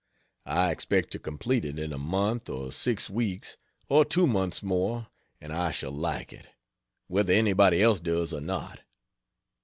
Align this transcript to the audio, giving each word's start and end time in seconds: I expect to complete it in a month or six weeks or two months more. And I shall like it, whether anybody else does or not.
I 0.47 0.71
expect 0.71 1.11
to 1.11 1.19
complete 1.19 1.63
it 1.63 1.77
in 1.77 1.93
a 1.93 1.97
month 1.99 2.49
or 2.49 2.71
six 2.71 3.07
weeks 3.07 3.55
or 3.87 4.03
two 4.03 4.25
months 4.25 4.63
more. 4.63 5.09
And 5.39 5.53
I 5.53 5.69
shall 5.69 5.91
like 5.91 6.33
it, 6.33 6.47
whether 7.05 7.31
anybody 7.33 7.83
else 7.83 7.99
does 7.99 8.33
or 8.33 8.41
not. 8.41 8.79